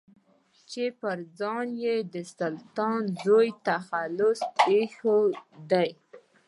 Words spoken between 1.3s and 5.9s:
ځان يې سلطان زوی تخلص ايښی دی.